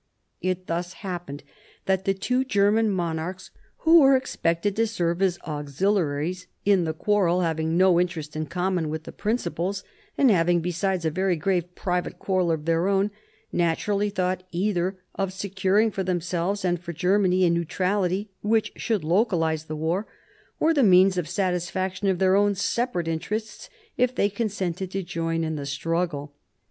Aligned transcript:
It 0.41 0.65
thus 0.65 0.93
happened 1.05 1.43
that 1.85 2.05
the 2.05 2.15
two 2.15 2.43
German 2.43 2.89
monarchs 2.89 3.51
who 3.85 3.99
were 4.01 4.15
expected 4.15 4.75
to 4.77 4.87
serve 4.87 5.21
as 5.21 5.37
auxiliaries 5.45 6.47
in 6.65 6.85
the 6.85 6.93
quarrel, 6.93 7.41
having 7.41 7.77
no 7.77 7.99
interest 8.01 8.35
in 8.35 8.47
common 8.47 8.89
with 8.89 9.03
the 9.03 9.11
principals, 9.11 9.83
and 10.17 10.31
having 10.31 10.59
besides 10.59 11.05
a 11.05 11.11
very 11.11 11.35
grave 11.35 11.75
private 11.75 12.17
quarrel 12.17 12.49
of 12.51 12.65
their 12.65 12.87
own, 12.87 13.11
naturally 13.51 14.09
thought 14.09 14.41
either 14.49 14.97
of 15.13 15.31
securing 15.33 15.91
for 15.91 16.01
themselves 16.03 16.65
and 16.65 16.81
for 16.81 16.93
Germany 16.93 17.45
a 17.45 17.51
neutrality 17.51 18.31
which 18.41 18.71
should 18.77 19.03
localise 19.03 19.65
the 19.65 19.75
war, 19.75 20.07
or 20.59 20.73
the 20.73 20.81
means 20.81 21.15
of 21.15 21.29
satisfaction 21.29 22.07
of 22.07 22.17
their 22.17 22.35
own 22.35 22.55
separate 22.55 23.07
interests 23.07 23.69
if 23.97 24.15
they 24.15 24.29
consented 24.29 24.89
to 24.89 25.03
join 25.03 25.43
in 25.43 25.57
the 25.57 25.65
struggle. 25.67 26.33